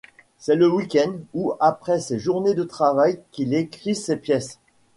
C'est 0.39 0.55
le 0.55 0.67
week-end 0.67 1.11
ou 1.35 1.53
après 1.59 1.99
ses 1.99 2.17
journées 2.17 2.55
de 2.55 2.63
travail 2.63 3.19
qu'il 3.29 3.53
écrit 3.53 3.93
ses 3.93 4.17
pièces. 4.17 4.57